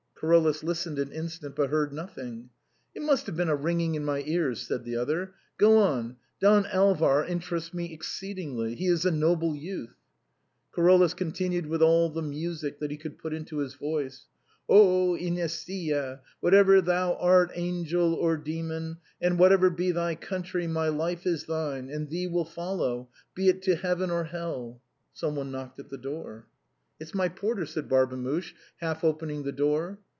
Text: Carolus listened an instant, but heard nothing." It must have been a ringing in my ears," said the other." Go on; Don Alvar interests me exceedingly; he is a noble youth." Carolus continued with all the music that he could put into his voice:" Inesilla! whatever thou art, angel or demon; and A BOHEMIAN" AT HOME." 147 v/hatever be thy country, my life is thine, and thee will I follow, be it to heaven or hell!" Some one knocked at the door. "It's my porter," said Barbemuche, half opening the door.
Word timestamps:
Carolus 0.23 0.61
listened 0.63 0.99
an 0.99 1.11
instant, 1.11 1.55
but 1.55 1.71
heard 1.71 1.91
nothing." 1.91 2.51
It 2.95 3.01
must 3.01 3.25
have 3.25 3.35
been 3.35 3.49
a 3.49 3.55
ringing 3.55 3.95
in 3.95 4.05
my 4.05 4.21
ears," 4.27 4.61
said 4.61 4.83
the 4.83 4.95
other." 4.95 5.33
Go 5.57 5.79
on; 5.79 6.17
Don 6.39 6.67
Alvar 6.67 7.25
interests 7.25 7.73
me 7.73 7.91
exceedingly; 7.91 8.75
he 8.75 8.85
is 8.85 9.03
a 9.03 9.09
noble 9.09 9.55
youth." 9.55 9.95
Carolus 10.75 11.15
continued 11.15 11.65
with 11.65 11.81
all 11.81 12.07
the 12.11 12.21
music 12.21 12.77
that 12.77 12.91
he 12.91 12.97
could 12.97 13.17
put 13.17 13.33
into 13.33 13.57
his 13.57 13.73
voice:" 13.73 14.25
Inesilla! 14.69 16.19
whatever 16.39 16.81
thou 16.81 17.15
art, 17.15 17.49
angel 17.55 18.13
or 18.13 18.37
demon; 18.37 18.97
and 19.19 19.33
A 19.33 19.37
BOHEMIAN" 19.37 19.53
AT 19.55 19.55
HOME." 19.55 19.73
147 19.73 19.73
v/hatever 19.73 19.77
be 19.79 19.91
thy 19.91 20.15
country, 20.23 20.67
my 20.67 20.87
life 20.87 21.25
is 21.25 21.45
thine, 21.47 21.89
and 21.89 22.09
thee 22.11 22.27
will 22.27 22.45
I 22.47 22.51
follow, 22.51 23.09
be 23.33 23.49
it 23.49 23.63
to 23.63 23.75
heaven 23.75 24.11
or 24.11 24.25
hell!" 24.25 24.81
Some 25.13 25.35
one 25.35 25.49
knocked 25.51 25.79
at 25.79 25.89
the 25.89 25.97
door. 25.97 26.45
"It's 26.99 27.15
my 27.15 27.27
porter," 27.27 27.65
said 27.65 27.89
Barbemuche, 27.89 28.53
half 28.77 29.03
opening 29.03 29.41
the 29.41 29.51
door. 29.51 29.97